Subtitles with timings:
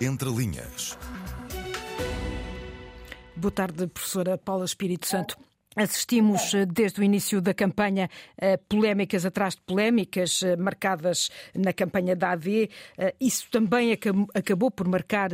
[0.00, 0.98] Entre linhas.
[3.34, 5.38] Boa tarde, professora Paula Espírito Santo.
[5.74, 11.72] Assistimos eh, desde o início da campanha eh, polémicas atrás de polémicas eh, marcadas na
[11.72, 12.70] campanha da AD.
[13.20, 13.92] Isso também
[14.34, 15.30] acabou por marcar,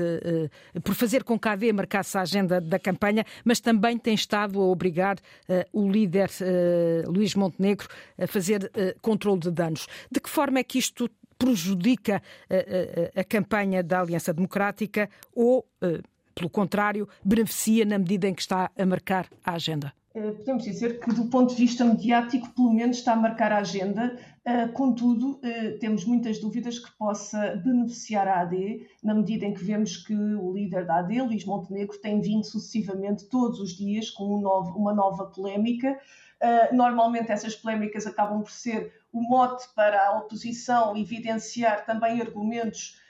[0.82, 4.60] por fazer com que a AD marcasse a agenda da campanha, mas também tem estado
[4.60, 5.16] a obrigar
[5.72, 6.30] o líder
[7.06, 7.86] Luís Montenegro
[8.18, 8.70] a fazer
[9.00, 9.86] controle de danos.
[10.10, 11.08] De que forma é que isto
[11.42, 12.22] prejudica
[13.16, 15.66] a campanha da Aliança Democrática ou,
[16.34, 19.92] pelo contrário, beneficia na medida em que está a marcar a agenda?
[20.14, 23.58] Eh, podemos dizer que, do ponto de vista mediático, pelo menos está a marcar a
[23.58, 24.18] agenda.
[24.44, 29.64] Eh, contudo, eh, temos muitas dúvidas que possa beneficiar a AD, na medida em que
[29.64, 34.24] vemos que o líder da AD, Luís Montenegro, tem vindo sucessivamente todos os dias com
[34.76, 35.98] uma nova polémica.
[36.72, 43.00] Normalmente, essas polémicas acabam por ser o mote para a oposição evidenciar também argumentos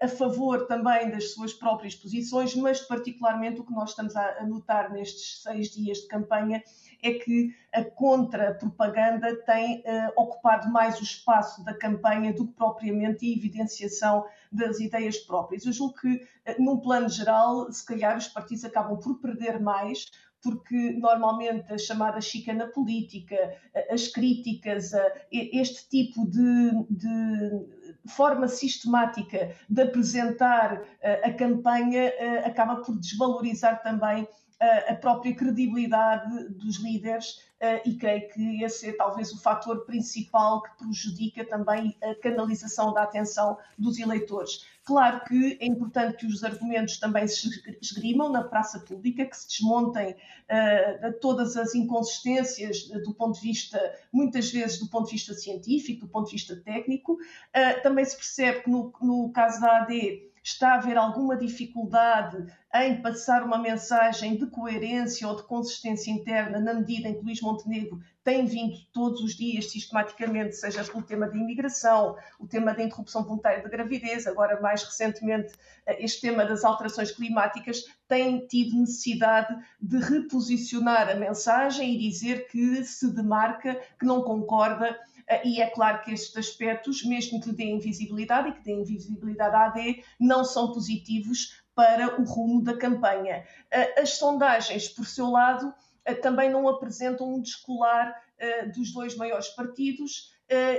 [0.00, 4.90] a favor também das suas próprias posições, mas particularmente o que nós estamos a notar
[4.90, 6.62] nestes seis dias de campanha
[7.02, 13.26] é que a contra-propaganda tem uh, ocupado mais o espaço da campanha do que propriamente
[13.26, 15.64] a evidenciação das ideias próprias.
[15.64, 20.10] Eu julgo que, uh, num plano geral, se calhar os partidos acabam por perder mais
[20.42, 23.36] porque normalmente a chamada chicana política,
[23.90, 24.92] as críticas,
[25.30, 30.82] este tipo de, de forma sistemática de apresentar
[31.24, 32.12] a campanha
[32.44, 34.26] acaba por desvalorizar também
[34.60, 37.40] a própria credibilidade dos líderes
[37.84, 43.04] e creio que esse é talvez o fator principal que prejudica também a canalização da
[43.04, 44.64] atenção dos eleitores.
[44.88, 47.46] Claro que é importante que os argumentos também se
[47.78, 53.78] esgrimam na praça pública, que se desmontem uh, todas as inconsistências do ponto de vista,
[54.10, 57.12] muitas vezes do ponto de vista científico, do ponto de vista técnico.
[57.12, 62.46] Uh, também se percebe que no, no caso da AD está a haver alguma dificuldade
[62.74, 67.40] em passar uma mensagem de coerência ou de consistência interna, na medida em que Luís
[67.40, 72.82] Montenegro tem vindo todos os dias, sistematicamente, seja pelo tema da imigração, o tema da
[72.82, 75.52] interrupção voluntária da gravidez, agora mais recentemente
[75.86, 82.48] eh, este tema das alterações climáticas, tem tido necessidade de reposicionar a mensagem e dizer
[82.48, 84.98] que se demarca, que não concorda
[85.44, 89.66] e é claro que estes aspectos, mesmo que deem visibilidade e que deem visibilidade à
[89.66, 93.44] AD, não são positivos para o rumo da campanha.
[93.70, 95.72] Eh, as sondagens, por seu lado, eh,
[96.14, 98.14] também não apresentam um descolar
[98.74, 100.32] dos dois maiores partidos.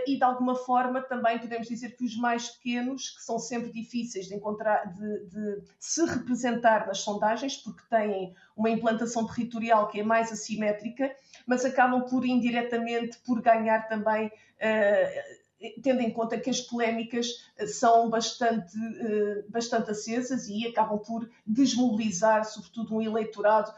[0.08, 4.28] e de alguma forma também podemos dizer que os mais pequenos, que são sempre difíceis
[4.28, 10.04] de encontrar, de, de, se representar nas sondagens, porque têm uma implantação territorial que é
[10.04, 11.14] mais assimétrica,
[11.46, 14.32] mas acabam por indiretamente por ganhar também.
[15.84, 18.78] Tendo em conta que as polémicas eh, são bastante,
[19.50, 23.74] bastante acesas e acabam por desmobilizar, sobretudo, um eleitorado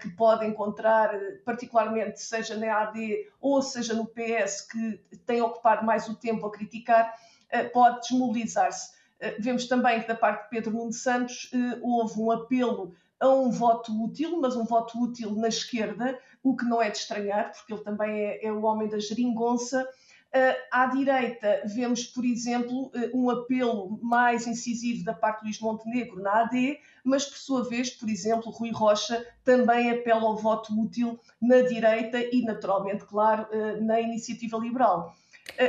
[0.00, 1.10] que pode encontrar,
[1.44, 6.50] particularmente seja na AD ou seja no PS, que tem ocupado mais o tempo a
[6.50, 7.14] criticar,
[7.52, 9.00] uh, pode desmobilizar-se.
[9.38, 11.48] Vemos também que da parte de Pedro Nuno Santos
[11.80, 16.64] houve um apelo a um voto útil, mas um voto útil na esquerda, o que
[16.64, 19.88] não é de estranhar, porque ele também é, é o homem da geringonça.
[20.34, 25.60] Uh, à direita, vemos, por exemplo, uh, um apelo mais incisivo da parte de Luís
[25.60, 30.72] Montenegro na AD, mas, por sua vez, por exemplo, Rui Rocha também apela ao voto
[30.80, 35.14] útil na direita e, naturalmente, claro, uh, na iniciativa liberal.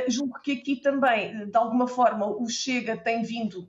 [0.08, 3.68] julgo que aqui também, de alguma forma, o Chega tem vindo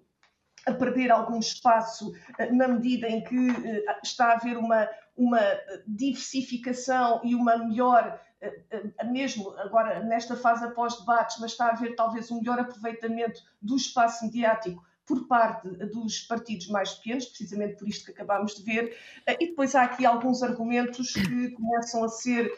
[0.66, 5.42] a perder algum espaço eh, na medida em que eh, está a haver uma, uma
[5.86, 11.96] diversificação e uma melhor, eh, mesmo agora nesta fase após debates, mas está a haver
[11.96, 17.88] talvez um melhor aproveitamento do espaço mediático por parte dos partidos mais pequenos, precisamente por
[17.88, 18.98] isto que acabámos de ver,
[19.40, 22.52] e depois há aqui alguns argumentos que começam a ser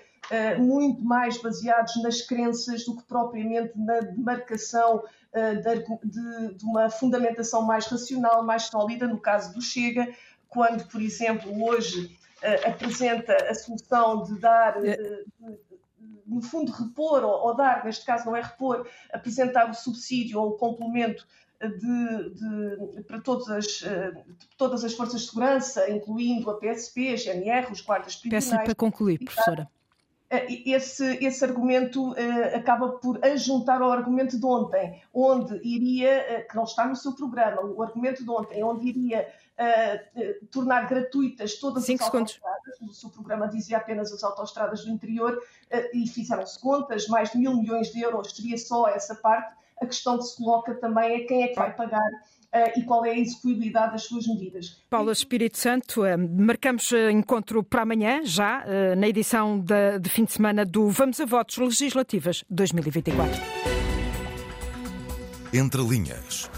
[0.58, 5.04] muito mais baseados nas crenças do que propriamente na demarcação
[5.38, 10.12] eh, de, de uma fundamentação mais racional, mais sólida, no caso do Chega,
[10.50, 15.26] quando, por exemplo, hoje uh, apresenta a solução de dar, de,
[16.26, 20.50] no fundo, repor, ou, ou, dar, neste caso não é repor, apresentar o subsídio ou
[20.50, 21.28] o complemento
[21.62, 23.84] de, de, para todas as,
[24.58, 28.50] todas as forças de segurança, incluindo a PSP, a GNR, os guardas prisionais.
[28.50, 29.70] Peço para concluir, professora.
[30.30, 36.50] Eh, esse, esse argumento uh, acaba por ajuntar ao argumento de ontem, onde iria, uh,
[36.50, 39.26] que não está no seu programa, o argumento de ontem, onde iria
[39.58, 44.92] uh, tornar gratuitas todas Cinco as autostradas, o seu programa dizia apenas as autostradas do
[44.92, 45.42] interior,
[45.94, 49.56] e fizeram-se contas, mais de mil milhões de euros seria só essa parte.
[49.82, 52.10] A questão que se coloca também é quem é que vai pagar
[52.76, 54.82] e qual é a execuibilidade das suas medidas.
[54.90, 56.02] Paula Espírito Santo,
[56.40, 58.66] marcamos encontro para amanhã, já
[58.98, 63.40] na edição de fim de semana do Vamos a Votos Legislativas 2024.
[65.54, 66.50] Entre linhas.